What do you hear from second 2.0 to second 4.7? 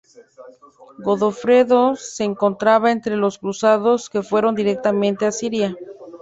encontraba entre los cruzados que fueron